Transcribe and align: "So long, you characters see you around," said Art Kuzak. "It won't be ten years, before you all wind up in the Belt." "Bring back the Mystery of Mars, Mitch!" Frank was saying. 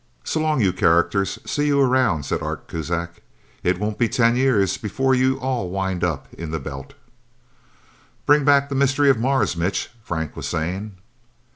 "So 0.23 0.39
long, 0.39 0.61
you 0.61 0.73
characters 0.73 1.37
see 1.45 1.67
you 1.67 1.79
around," 1.79 2.23
said 2.25 2.41
Art 2.41 2.67
Kuzak. 2.67 3.21
"It 3.61 3.77
won't 3.79 3.99
be 3.99 4.09
ten 4.09 4.35
years, 4.35 4.75
before 4.77 5.13
you 5.13 5.37
all 5.37 5.69
wind 5.69 6.03
up 6.03 6.27
in 6.33 6.49
the 6.49 6.59
Belt." 6.59 6.95
"Bring 8.25 8.43
back 8.43 8.69
the 8.69 8.73
Mystery 8.73 9.11
of 9.11 9.19
Mars, 9.19 9.55
Mitch!" 9.55 9.91
Frank 10.03 10.35
was 10.35 10.47
saying. 10.47 10.95